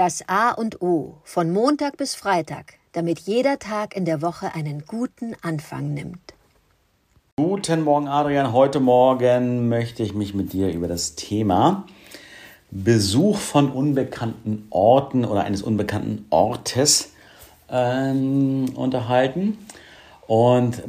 Das 0.00 0.26
A 0.28 0.52
und 0.52 0.80
O 0.80 1.18
von 1.24 1.52
Montag 1.52 1.98
bis 1.98 2.14
Freitag, 2.14 2.78
damit 2.92 3.18
jeder 3.18 3.58
Tag 3.58 3.94
in 3.94 4.06
der 4.06 4.22
Woche 4.22 4.54
einen 4.54 4.86
guten 4.86 5.36
Anfang 5.42 5.92
nimmt. 5.92 6.32
Guten 7.36 7.84
Morgen, 7.84 8.08
Adrian. 8.08 8.54
Heute 8.54 8.80
Morgen 8.80 9.68
möchte 9.68 10.02
ich 10.02 10.14
mich 10.14 10.32
mit 10.32 10.54
dir 10.54 10.72
über 10.72 10.88
das 10.88 11.16
Thema 11.16 11.84
Besuch 12.70 13.36
von 13.36 13.70
unbekannten 13.70 14.68
Orten 14.70 15.26
oder 15.26 15.44
eines 15.44 15.60
unbekannten 15.60 16.24
Ortes 16.30 17.12
ähm, 17.70 18.72
unterhalten. 18.74 19.58
Und 20.26 20.82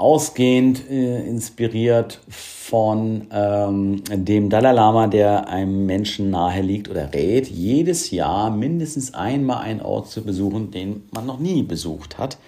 ausgehend 0.00 0.88
äh, 0.90 1.26
inspiriert 1.26 2.20
von 2.28 3.26
ähm, 3.30 4.02
dem 4.10 4.48
Dalai 4.48 4.72
Lama, 4.72 5.06
der 5.08 5.48
einem 5.48 5.84
Menschen 5.84 6.30
nahe 6.30 6.62
liegt 6.62 6.88
oder 6.88 7.12
rät, 7.12 7.48
jedes 7.48 8.10
Jahr 8.10 8.50
mindestens 8.50 9.12
einmal 9.12 9.62
einen 9.62 9.82
Ort 9.82 10.08
zu 10.08 10.24
besuchen, 10.24 10.70
den 10.70 11.02
man 11.12 11.26
noch 11.26 11.38
nie 11.38 11.62
besucht 11.62 12.16
hat. 12.16 12.38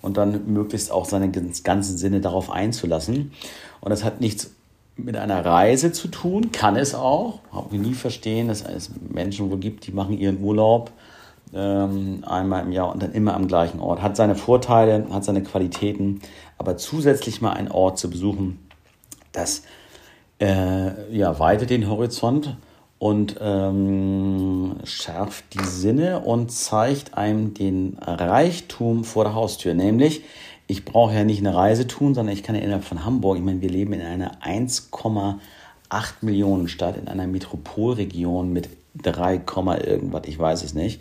Und 0.00 0.16
dann 0.16 0.52
möglichst 0.52 0.90
auch 0.90 1.04
seine 1.04 1.30
ganzen 1.30 1.96
Sinne 1.96 2.20
darauf 2.20 2.50
einzulassen. 2.50 3.32
Und 3.80 3.90
das 3.90 4.04
hat 4.04 4.20
nichts 4.20 4.50
mit 4.96 5.16
einer 5.16 5.44
Reise 5.44 5.92
zu 5.92 6.08
tun, 6.08 6.52
kann 6.52 6.76
es 6.76 6.94
auch. 6.94 7.40
Habe 7.52 7.76
nie 7.76 7.94
verstehen, 7.94 8.48
dass 8.48 8.62
es 8.62 8.90
Menschen 9.10 9.50
wohl 9.50 9.58
gibt, 9.58 9.86
die 9.86 9.92
machen 9.92 10.16
ihren 10.16 10.42
Urlaub 10.42 10.92
einmal 11.52 12.64
im 12.64 12.72
Jahr 12.72 12.90
und 12.92 13.02
dann 13.02 13.12
immer 13.12 13.34
am 13.34 13.46
gleichen 13.46 13.80
Ort. 13.80 14.02
Hat 14.02 14.16
seine 14.16 14.34
Vorteile, 14.34 15.06
hat 15.10 15.24
seine 15.24 15.42
Qualitäten, 15.42 16.20
aber 16.58 16.76
zusätzlich 16.76 17.40
mal 17.40 17.52
einen 17.52 17.70
Ort 17.70 17.98
zu 17.98 18.10
besuchen, 18.10 18.58
das 19.32 19.62
äh, 20.40 21.16
ja, 21.16 21.38
weitet 21.38 21.70
den 21.70 21.88
Horizont 21.88 22.56
und 22.98 23.36
ähm, 23.40 24.76
schärft 24.84 25.44
die 25.54 25.64
Sinne 25.64 26.20
und 26.20 26.50
zeigt 26.50 27.16
einem 27.16 27.54
den 27.54 27.98
Reichtum 28.00 29.04
vor 29.04 29.24
der 29.24 29.34
Haustür. 29.34 29.74
Nämlich, 29.74 30.22
ich 30.66 30.84
brauche 30.84 31.14
ja 31.14 31.24
nicht 31.24 31.40
eine 31.40 31.54
Reise 31.54 31.86
tun, 31.86 32.14
sondern 32.14 32.34
ich 32.34 32.42
kann 32.42 32.56
ja 32.56 32.62
innerhalb 32.62 32.84
von 32.84 33.04
Hamburg, 33.04 33.36
ich 33.36 33.44
meine, 33.44 33.60
wir 33.60 33.70
leben 33.70 33.92
in 33.92 34.00
einer 34.00 34.42
1,8 34.42 35.38
Millionen 36.22 36.68
Stadt, 36.68 36.96
in 36.96 37.06
einer 37.06 37.26
Metropolregion 37.26 38.52
mit 38.52 38.70
3, 39.02 39.42
irgendwas, 39.84 40.22
ich 40.26 40.38
weiß 40.38 40.64
es 40.64 40.74
nicht 40.74 41.00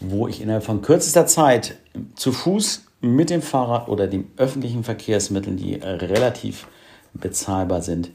wo 0.00 0.28
ich 0.28 0.40
innerhalb 0.40 0.64
von 0.64 0.82
kürzester 0.82 1.26
Zeit 1.26 1.76
zu 2.14 2.32
Fuß 2.32 2.84
mit 3.00 3.30
dem 3.30 3.42
Fahrrad 3.42 3.88
oder 3.88 4.06
den 4.06 4.30
öffentlichen 4.36 4.84
Verkehrsmitteln, 4.84 5.56
die 5.56 5.74
relativ 5.74 6.66
bezahlbar 7.14 7.82
sind, 7.82 8.10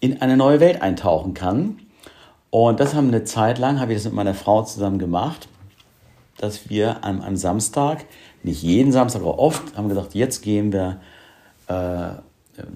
in 0.00 0.22
eine 0.22 0.36
neue 0.36 0.60
Welt 0.60 0.82
eintauchen 0.82 1.34
kann. 1.34 1.78
Und 2.50 2.80
das 2.80 2.94
haben 2.94 3.08
eine 3.08 3.24
Zeit 3.24 3.58
lang, 3.58 3.80
habe 3.80 3.92
ich 3.92 3.98
das 3.98 4.04
mit 4.06 4.14
meiner 4.14 4.34
Frau 4.34 4.62
zusammen 4.62 4.98
gemacht, 4.98 5.48
dass 6.38 6.70
wir 6.70 7.04
am, 7.04 7.20
am 7.20 7.36
Samstag, 7.36 8.06
nicht 8.42 8.62
jeden 8.62 8.92
Samstag, 8.92 9.22
aber 9.22 9.38
oft, 9.38 9.76
haben 9.76 9.88
gesagt, 9.88 10.14
jetzt 10.14 10.42
gehen 10.42 10.72
wir, 10.72 11.00
äh, 11.66 11.72
da 11.72 12.22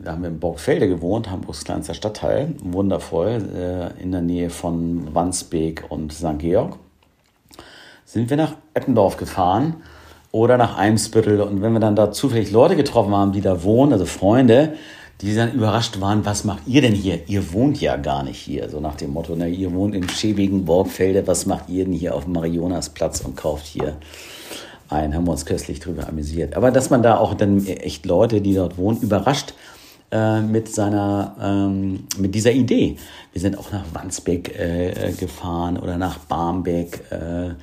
haben 0.06 0.22
wir 0.22 0.28
in 0.28 0.38
Borgfelde 0.38 0.88
gewohnt, 0.88 1.30
Hamburgs 1.30 1.64
kleinster 1.64 1.94
Stadtteil, 1.94 2.54
wundervoll, 2.62 3.92
äh, 3.98 4.02
in 4.02 4.12
der 4.12 4.20
Nähe 4.20 4.50
von 4.50 5.14
Wandsbek 5.14 5.84
und 5.88 6.12
St. 6.12 6.38
Georg 6.38 6.78
sind 8.14 8.30
wir 8.30 8.36
nach 8.36 8.54
Eppendorf 8.74 9.16
gefahren 9.16 9.74
oder 10.30 10.56
nach 10.56 10.78
Eimsbüttel. 10.78 11.40
Und 11.40 11.62
wenn 11.62 11.72
wir 11.72 11.80
dann 11.80 11.96
da 11.96 12.12
zufällig 12.12 12.52
Leute 12.52 12.76
getroffen 12.76 13.12
haben, 13.12 13.32
die 13.32 13.40
da 13.40 13.64
wohnen, 13.64 13.92
also 13.92 14.06
Freunde, 14.06 14.74
die 15.20 15.34
dann 15.34 15.52
überrascht 15.52 16.00
waren, 16.00 16.24
was 16.24 16.44
macht 16.44 16.62
ihr 16.68 16.80
denn 16.80 16.92
hier? 16.92 17.28
Ihr 17.28 17.52
wohnt 17.52 17.80
ja 17.80 17.96
gar 17.96 18.22
nicht 18.22 18.38
hier. 18.38 18.70
So 18.70 18.78
nach 18.78 18.94
dem 18.94 19.12
Motto, 19.12 19.34
ne, 19.34 19.48
ihr 19.48 19.74
wohnt 19.74 19.96
im 19.96 20.08
schäbigen 20.08 20.64
Borgfelde, 20.64 21.26
was 21.26 21.46
macht 21.46 21.68
ihr 21.68 21.84
denn 21.84 21.92
hier 21.92 22.14
auf 22.14 22.28
Marionasplatz 22.28 23.20
und 23.20 23.36
kauft 23.36 23.66
hier 23.66 23.96
ein? 24.90 25.12
Haben 25.12 25.26
wir 25.26 25.32
uns 25.32 25.44
köstlich 25.44 25.80
drüber 25.80 26.08
amüsiert. 26.08 26.56
Aber 26.56 26.70
dass 26.70 26.90
man 26.90 27.02
da 27.02 27.16
auch 27.16 27.34
dann 27.34 27.66
echt 27.66 28.06
Leute, 28.06 28.40
die 28.40 28.54
dort 28.54 28.78
wohnen, 28.78 29.00
überrascht 29.00 29.54
äh, 30.14 30.40
mit 30.40 30.68
seiner, 30.68 31.34
ähm, 31.42 32.04
mit 32.18 32.34
dieser 32.34 32.52
Idee. 32.52 32.96
Wir 33.32 33.40
sind 33.40 33.58
auch 33.58 33.72
nach 33.72 33.84
Wandsbek 33.92 34.58
äh, 34.58 35.12
gefahren 35.18 35.76
oder 35.76 35.98
nach 35.98 36.18
Barmbek. 36.18 37.00
Äh, 37.10 37.54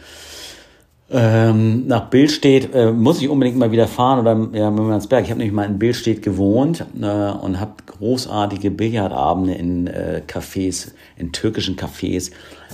ähm, 1.13 1.88
nach 1.88 2.09
Billstedt 2.09 2.73
äh, 2.73 2.91
muss 2.91 3.22
ich 3.22 3.29
unbedingt 3.29 3.57
mal 3.57 3.72
wieder 3.72 3.88
fahren 3.88 4.19
oder 4.19 4.57
ja, 4.57 4.69
Mümmernsberg. 4.69 5.23
Ich 5.23 5.29
habe 5.29 5.39
nämlich 5.39 5.56
mal 5.56 5.66
in 5.66 5.79
Billstedt 5.79 6.22
gewohnt 6.22 6.85
äh, 7.01 7.06
und 7.06 7.59
habe 7.59 7.73
großartige 7.85 8.69
Billardabende 8.69 9.53
in 9.53 9.88
äh, 9.88 10.22
Cafés, 10.28 10.91
in 11.18 11.31
türkischen 11.31 11.78
Cafés 11.78 12.31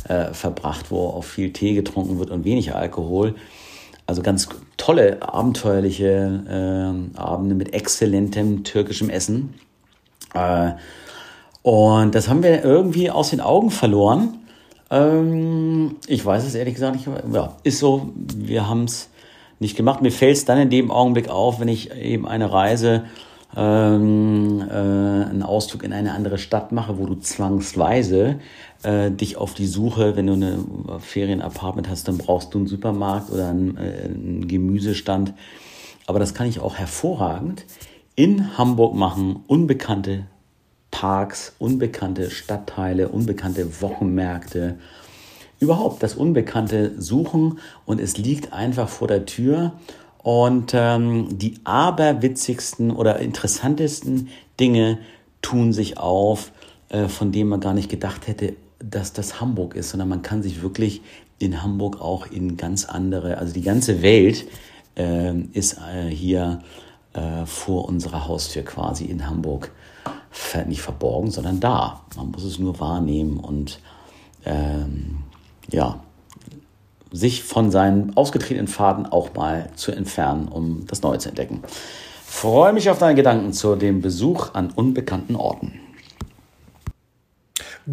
äh, 0.07 0.33
verbracht, 0.33 0.89
wo 0.89 1.07
auch 1.07 1.23
viel 1.23 1.53
Tee 1.53 1.73
getrunken 1.73 2.19
wird 2.19 2.31
und 2.31 2.45
wenig 2.45 2.73
Alkohol. 2.73 3.35
Also 4.07 4.21
ganz 4.21 4.47
tolle, 4.77 5.21
abenteuerliche 5.21 7.07
äh, 7.15 7.19
Abende 7.19 7.55
mit 7.55 7.73
exzellentem 7.73 8.63
türkischem 8.63 9.09
Essen. 9.09 9.53
Und 11.61 12.15
das 12.15 12.29
haben 12.29 12.43
wir 12.43 12.63
irgendwie 12.63 13.11
aus 13.11 13.31
den 13.31 13.41
Augen 13.41 13.71
verloren. 13.71 14.39
Ähm, 14.89 15.97
ich 16.07 16.25
weiß 16.25 16.45
es 16.45 16.55
ehrlich 16.55 16.75
gesagt 16.75 16.95
nicht. 16.95 17.09
Ja, 17.33 17.57
ist 17.63 17.79
so, 17.79 18.13
wir 18.15 18.69
haben 18.69 18.85
es 18.85 19.09
nicht 19.59 19.75
gemacht. 19.75 20.01
Mir 20.01 20.11
fällt 20.11 20.37
es 20.37 20.45
dann 20.45 20.59
in 20.59 20.69
dem 20.69 20.91
Augenblick 20.91 21.29
auf, 21.29 21.59
wenn 21.59 21.67
ich 21.67 21.93
eben 21.93 22.27
eine 22.27 22.51
Reise, 22.51 23.03
ähm, 23.55 24.61
äh, 24.69 24.73
einen 24.73 25.43
Ausflug 25.43 25.83
in 25.83 25.93
eine 25.93 26.13
andere 26.13 26.37
Stadt 26.37 26.71
mache, 26.71 26.99
wo 26.99 27.05
du 27.05 27.15
zwangsweise 27.15 28.39
äh, 28.83 29.09
dich 29.11 29.37
auf 29.37 29.53
die 29.53 29.67
Suche, 29.67 30.15
wenn 30.15 30.27
du 30.27 30.33
eine 30.33 30.59
Ferienapartment 30.99 31.89
hast, 31.89 32.07
dann 32.07 32.17
brauchst 32.17 32.53
du 32.53 32.59
einen 32.59 32.67
Supermarkt 32.67 33.31
oder 33.31 33.49
einen, 33.49 33.77
äh, 33.77 34.05
einen 34.05 34.47
Gemüsestand. 34.47 35.33
Aber 36.05 36.19
das 36.19 36.33
kann 36.33 36.47
ich 36.47 36.59
auch 36.59 36.75
hervorragend 36.75 37.65
in 38.17 38.57
Hamburg 38.57 38.95
machen, 38.95 39.43
unbekannte 39.47 40.25
Parks, 40.89 41.53
unbekannte 41.59 42.31
Stadtteile, 42.31 43.09
unbekannte 43.09 43.81
Wochenmärkte. 43.81 44.79
Überhaupt 45.59 46.01
das 46.01 46.15
Unbekannte 46.15 46.99
suchen 46.99 47.59
und 47.85 48.01
es 48.01 48.17
liegt 48.17 48.53
einfach 48.53 48.89
vor 48.89 49.07
der 49.07 49.25
Tür. 49.25 49.73
Und 50.17 50.71
ähm, 50.73 51.37
die 51.37 51.59
aberwitzigsten 51.63 52.91
oder 52.91 53.19
interessantesten 53.19 54.29
Dinge 54.59 54.97
tun 55.43 55.71
sich 55.71 55.99
auf, 55.99 56.51
äh, 56.89 57.07
von 57.07 57.31
denen 57.31 57.49
man 57.49 57.59
gar 57.59 57.75
nicht 57.75 57.89
gedacht 57.89 58.27
hätte, 58.27 58.55
dass 58.79 59.13
das 59.13 59.39
Hamburg 59.39 59.75
ist, 59.75 59.91
sondern 59.91 60.09
man 60.09 60.23
kann 60.23 60.41
sich 60.41 60.63
wirklich 60.63 61.01
in 61.37 61.61
Hamburg 61.61 62.01
auch 62.01 62.25
in 62.25 62.57
ganz 62.57 62.85
andere, 62.85 63.37
also 63.37 63.53
die 63.53 63.61
ganze 63.61 64.01
Welt 64.01 64.47
äh, 64.97 65.37
ist 65.53 65.77
äh, 65.77 66.09
hier 66.09 66.59
äh, 67.17 67.45
vor 67.45 67.85
unserer 67.85 68.27
Haustür 68.27 68.63
quasi 68.63 69.05
in 69.05 69.27
Hamburg 69.27 69.71
nicht 70.67 70.81
verborgen, 70.81 71.31
sondern 71.31 71.59
da. 71.59 72.01
Man 72.15 72.29
muss 72.29 72.43
es 72.43 72.59
nur 72.59 72.79
wahrnehmen 72.79 73.37
und 73.37 73.79
ähm, 74.45 75.23
ja, 75.69 75.99
sich 77.11 77.43
von 77.43 77.71
seinen 77.71 78.15
ausgetretenen 78.15 78.67
Faden 78.67 79.07
auch 79.07 79.33
mal 79.33 79.71
zu 79.75 79.91
entfernen, 79.91 80.47
um 80.47 80.85
das 80.85 81.01
Neue 81.01 81.17
zu 81.17 81.29
entdecken. 81.29 81.63
Freue 82.23 82.71
mich 82.71 82.89
auf 82.89 82.99
deine 82.99 83.15
Gedanken 83.15 83.51
zu 83.51 83.75
dem 83.75 84.01
Besuch 84.01 84.53
an 84.53 84.69
unbekannten 84.69 85.35
Orten. 85.35 85.79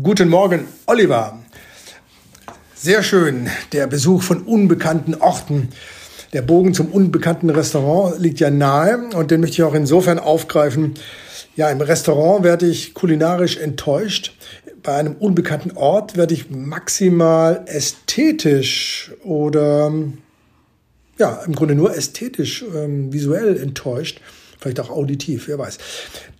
Guten 0.02 0.28
Morgen, 0.28 0.66
Oliver. 0.86 1.38
Sehr 2.74 3.02
schön, 3.02 3.48
der 3.72 3.86
Besuch 3.86 4.22
von 4.22 4.42
unbekannten 4.42 5.14
Orten. 5.14 5.70
Der 6.34 6.42
Bogen 6.42 6.74
zum 6.74 6.88
unbekannten 6.88 7.48
Restaurant 7.48 8.20
liegt 8.20 8.40
ja 8.40 8.50
nahe 8.50 9.08
und 9.14 9.30
den 9.30 9.40
möchte 9.40 9.54
ich 9.54 9.62
auch 9.62 9.72
insofern 9.72 10.18
aufgreifen. 10.18 10.94
Ja, 11.54 11.70
im 11.70 11.80
Restaurant 11.80 12.42
werde 12.42 12.66
ich 12.66 12.92
kulinarisch 12.92 13.56
enttäuscht. 13.56 14.36
Bei 14.82 14.96
einem 14.96 15.14
unbekannten 15.14 15.76
Ort 15.76 16.16
werde 16.16 16.34
ich 16.34 16.50
maximal 16.50 17.62
ästhetisch 17.66 19.12
oder 19.22 19.92
ja, 21.18 21.40
im 21.46 21.54
Grunde 21.54 21.76
nur 21.76 21.96
ästhetisch, 21.96 22.64
ähm, 22.74 23.12
visuell 23.12 23.56
enttäuscht. 23.56 24.20
Vielleicht 24.58 24.80
auch 24.80 24.90
auditiv, 24.90 25.46
wer 25.46 25.60
weiß. 25.60 25.78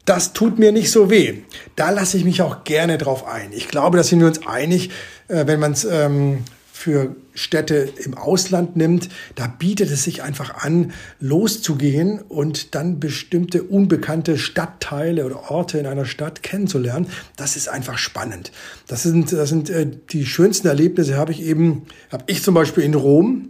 Das 0.07 0.33
tut 0.33 0.59
mir 0.59 0.73
nicht 0.73 0.91
so 0.91 1.09
weh. 1.09 1.35
Da 1.77 1.91
lasse 1.91 2.17
ich 2.17 2.25
mich 2.25 2.43
auch 2.43 2.65
gerne 2.65 2.99
drauf 2.99 3.25
ein. 3.29 3.53
Ich 3.53 3.69
glaube, 3.69 3.97
da 3.97 4.03
sind 4.03 4.19
wir 4.19 4.27
uns 4.27 4.45
einig, 4.45 4.91
äh, 5.29 5.47
wenn 5.47 5.61
man 5.61 5.71
es 5.71 5.85
ähm, 5.85 6.39
für 6.85 7.17
Städte 7.33 7.89
im 8.05 8.13
Ausland 8.13 8.77
nimmt, 8.77 9.09
da 9.37 9.47
bietet 9.47 9.91
es 9.91 10.05
sich 10.05 10.23
einfach 10.23 10.63
an, 10.63 10.93
loszugehen 11.19 12.21
und 12.21 12.75
dann 12.75 13.01
bestimmte 13.01 13.63
unbekannte 13.63 14.37
Stadtteile 14.37 15.25
oder 15.25 15.51
Orte 15.51 15.79
in 15.79 15.87
einer 15.87 16.05
Stadt 16.05 16.43
kennenzulernen. 16.43 17.07
Das 17.39 17.57
ist 17.57 17.71
einfach 17.71 17.97
spannend. 17.97 18.53
Das 18.87 19.03
sind, 19.03 19.33
das 19.33 19.49
sind 19.49 19.71
äh, 19.71 19.87
die 20.11 20.27
schönsten 20.27 20.69
Erlebnisse, 20.69 21.17
habe 21.17 21.33
ich 21.33 21.43
eben, 21.43 21.87
habe 22.13 22.25
ich 22.27 22.43
zum 22.43 22.53
Beispiel 22.55 22.85
in 22.85 22.93
Rom. 22.93 23.49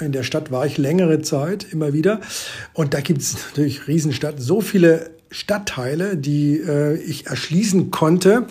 In 0.00 0.10
der 0.10 0.24
Stadt 0.24 0.50
war 0.50 0.66
ich 0.66 0.76
längere 0.76 1.22
Zeit 1.22 1.68
immer 1.70 1.92
wieder. 1.92 2.20
Und 2.72 2.94
da 2.94 3.00
gibt 3.00 3.20
es 3.20 3.34
natürlich 3.34 3.86
Riesenstadt, 3.86 4.40
so 4.40 4.60
viele 4.60 5.10
Stadtteile, 5.30 6.16
die 6.16 6.56
äh, 6.56 6.96
ich 6.96 7.28
erschließen 7.28 7.92
konnte 7.92 8.48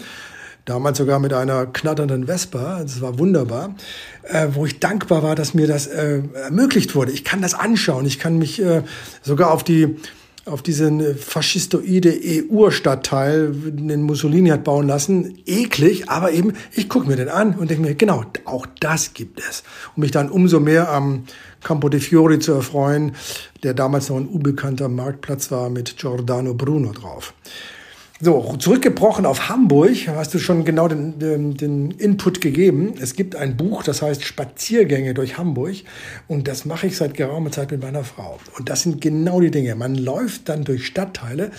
damals 0.70 1.00
sogar 1.00 1.20
mit 1.20 1.34
einer 1.34 1.66
knatternden 1.66 2.28
Vespa, 2.28 2.82
das 2.82 3.02
war 3.02 3.18
wunderbar, 3.18 3.76
äh, 4.24 4.50
wo 4.54 4.66
ich 4.66 4.80
dankbar 4.80 5.24
war, 5.24 5.36
dass 5.36 5.54
mir 5.54 5.68
das 5.68 5.88
äh, 5.88 6.22
ermöglicht 6.44 6.94
wurde. 6.94 7.12
Ich 7.12 7.24
kann 7.24 7.42
das 7.42 7.56
anschauen, 7.56 8.06
ich 8.06 8.20
kann 8.20 8.38
mich 8.38 8.62
äh, 8.62 8.84
sogar 9.22 9.52
auf 9.52 9.64
die 9.64 9.98
auf 10.46 10.64
diesen 10.64 11.16
faschistoide 11.16 12.12
EU-Stadtteil, 12.12 13.52
den 13.52 14.02
Mussolini 14.02 14.50
hat 14.50 14.64
bauen 14.64 14.88
lassen, 14.88 15.38
eklig, 15.46 16.10
aber 16.10 16.32
eben, 16.32 16.54
ich 16.72 16.90
gucke 16.90 17.08
mir 17.08 17.18
den 17.18 17.30
an 17.30 17.54
und 17.54 17.70
denke 17.70 17.84
mir, 17.84 17.94
genau, 17.94 18.24
auch 18.46 18.66
das 18.80 19.14
gibt 19.14 19.40
es. 19.48 19.64
Um 19.96 20.02
mich 20.02 20.10
dann 20.10 20.28
umso 20.28 20.60
mehr 20.60 20.90
am 20.92 21.26
Campo 21.62 21.90
de 21.90 22.00
Fiori 22.00 22.40
zu 22.40 22.54
erfreuen, 22.54 23.12
der 23.62 23.76
damals 23.76 24.10
noch 24.10 24.18
ein 24.18 24.28
unbekannter 24.28 24.90
Marktplatz 24.90 25.52
war 25.52 25.70
mit 25.70 25.98
Giordano 25.98 26.56
Bruno 26.56 26.94
drauf. 26.94 27.34
So, 28.22 28.58
zurückgebrochen 28.60 29.26
auf 29.26 29.48
Hamburg, 29.48 29.96
hast 30.10 30.34
du 30.34 30.40
schon 30.40 30.66
genau 30.66 30.90
den, 30.90 31.20
den, 31.20 31.56
den, 31.56 31.92
Input 31.92 32.42
gegeben. 32.42 32.96
Es 33.00 33.14
gibt 33.14 33.38
ein 33.38 33.56
Buch, 33.56 33.82
das 33.82 34.02
heißt 34.02 34.26
Spaziergänge 34.26 35.14
durch 35.14 35.38
Hamburg 35.38 35.76
und 36.28 36.50
das 36.50 36.66
mache 36.66 36.88
ich 36.88 36.98
seit 36.98 37.14
geraumer 37.14 37.50
Zeit 37.50 37.72
mit 37.72 37.82
meiner 37.82 38.04
Frau. 38.04 38.38
Und 38.58 38.68
das 38.68 38.82
sind 38.82 39.00
genau 39.00 39.40
die 39.40 39.52
Dinge. 39.52 39.74
Man 39.76 39.96
läuft 39.96 40.50
dann 40.50 40.66
durch 40.66 40.86
Stadtteile, 40.86 41.52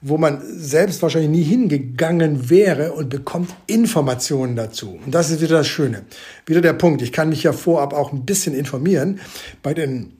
wo 0.00 0.18
man 0.18 0.42
selbst 0.44 1.02
wahrscheinlich 1.02 1.30
nie 1.30 1.44
hingegangen 1.44 2.50
wäre 2.50 2.94
und 2.94 3.10
bekommt 3.10 3.54
Informationen 3.68 4.56
dazu. 4.56 4.98
Und 5.04 5.14
das 5.14 5.30
ist 5.30 5.40
wieder 5.40 5.58
das 5.58 5.68
Schöne. 5.68 6.02
Wieder 6.46 6.62
der 6.62 6.72
Punkt. 6.72 7.00
Ich 7.00 7.12
kann 7.12 7.28
mich 7.28 7.44
ja 7.44 7.52
vorab 7.52 7.92
auch 7.92 8.12
ein 8.12 8.24
bisschen 8.24 8.56
informieren. 8.56 9.20
Bei 9.62 9.72
den 9.72 10.17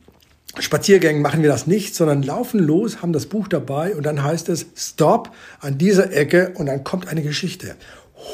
Spaziergängen 0.60 1.22
machen 1.22 1.42
wir 1.42 1.48
das 1.48 1.66
nicht, 1.66 1.94
sondern 1.94 2.22
laufen 2.22 2.58
los, 2.58 3.02
haben 3.02 3.12
das 3.12 3.26
Buch 3.26 3.48
dabei 3.48 3.94
und 3.94 4.04
dann 4.04 4.22
heißt 4.22 4.48
es 4.48 4.66
Stop 4.76 5.30
an 5.60 5.78
dieser 5.78 6.12
Ecke 6.12 6.52
und 6.56 6.66
dann 6.66 6.84
kommt 6.84 7.08
eine 7.08 7.22
Geschichte. 7.22 7.76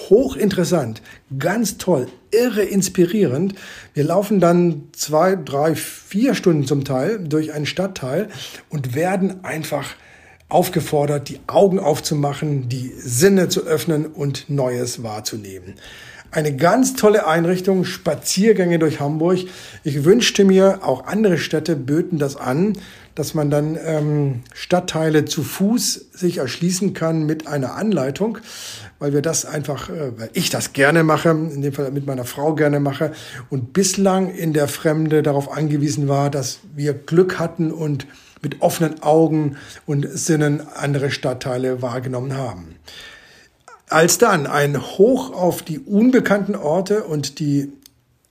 Hochinteressant, 0.08 1.02
ganz 1.38 1.76
toll, 1.76 2.06
irre 2.30 2.62
inspirierend. 2.62 3.54
Wir 3.92 4.04
laufen 4.04 4.40
dann 4.40 4.88
zwei, 4.92 5.36
drei, 5.36 5.74
vier 5.74 6.34
Stunden 6.34 6.66
zum 6.66 6.84
Teil 6.84 7.18
durch 7.18 7.52
einen 7.52 7.66
Stadtteil 7.66 8.28
und 8.70 8.94
werden 8.94 9.44
einfach 9.44 9.94
aufgefordert, 10.48 11.28
die 11.28 11.40
Augen 11.46 11.78
aufzumachen, 11.78 12.68
die 12.68 12.92
Sinne 12.96 13.48
zu 13.48 13.66
öffnen 13.66 14.06
und 14.06 14.48
Neues 14.48 15.02
wahrzunehmen. 15.02 15.74
Eine 16.34 16.56
ganz 16.56 16.96
tolle 16.96 17.28
Einrichtung, 17.28 17.84
Spaziergänge 17.84 18.80
durch 18.80 18.98
Hamburg. 18.98 19.38
Ich 19.84 20.02
wünschte 20.02 20.44
mir, 20.44 20.80
auch 20.82 21.06
andere 21.06 21.38
Städte 21.38 21.76
böten 21.76 22.18
das 22.18 22.34
an, 22.34 22.72
dass 23.14 23.34
man 23.34 23.50
dann 23.52 23.78
ähm, 23.80 24.40
Stadtteile 24.52 25.26
zu 25.26 25.44
Fuß 25.44 26.06
sich 26.12 26.38
erschließen 26.38 26.92
kann 26.92 27.24
mit 27.24 27.46
einer 27.46 27.76
Anleitung, 27.76 28.38
weil 28.98 29.12
wir 29.12 29.22
das 29.22 29.44
einfach, 29.44 29.88
äh, 29.90 30.18
weil 30.18 30.30
ich 30.32 30.50
das 30.50 30.72
gerne 30.72 31.04
mache, 31.04 31.28
in 31.28 31.62
dem 31.62 31.72
Fall 31.72 31.92
mit 31.92 32.04
meiner 32.04 32.24
Frau 32.24 32.56
gerne 32.56 32.80
mache 32.80 33.12
und 33.48 33.72
bislang 33.72 34.28
in 34.34 34.52
der 34.52 34.66
Fremde 34.66 35.22
darauf 35.22 35.56
angewiesen 35.56 36.08
war, 36.08 36.30
dass 36.30 36.58
wir 36.74 36.94
Glück 36.94 37.38
hatten 37.38 37.70
und 37.70 38.08
mit 38.42 38.60
offenen 38.60 39.04
Augen 39.04 39.56
und 39.86 40.04
Sinnen 40.10 40.66
andere 40.74 41.12
Stadtteile 41.12 41.80
wahrgenommen 41.80 42.36
haben. 42.36 42.74
Als 43.88 44.18
dann 44.18 44.46
ein 44.46 44.80
Hoch 44.80 45.32
auf 45.32 45.62
die 45.62 45.78
unbekannten 45.78 46.56
Orte 46.56 47.04
und 47.04 47.38
die 47.38 47.72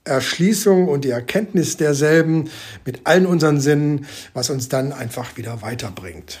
Erschließung 0.04 0.88
und 0.88 1.04
die 1.04 1.10
Erkenntnis 1.10 1.76
derselben 1.76 2.50
mit 2.84 3.02
allen 3.04 3.24
unseren 3.24 3.60
Sinnen, 3.60 4.06
was 4.34 4.50
uns 4.50 4.68
dann 4.68 4.92
einfach 4.92 5.36
wieder 5.36 5.62
weiterbringt. 5.62 6.40